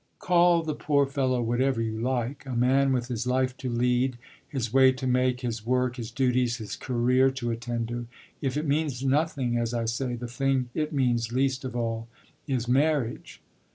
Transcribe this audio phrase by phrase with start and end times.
[0.17, 4.73] "Call the poor fellow whatever you like: a man with his life to lead, his
[4.73, 8.07] way to make, his work, his duties, his career to attend to.
[8.41, 12.07] If it means nothing, as I say, the thing it means least of all
[12.47, 13.43] is marriage."